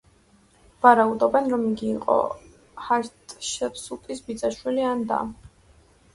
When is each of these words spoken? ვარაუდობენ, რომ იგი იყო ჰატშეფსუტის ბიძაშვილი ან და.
ვარაუდობენ, 0.85 1.49
რომ 1.55 1.65
იგი 1.71 1.89
იყო 1.97 2.15
ჰატშეფსუტის 2.87 4.27
ბიძაშვილი 4.31 4.89
ან 4.95 5.07
და. 5.15 5.23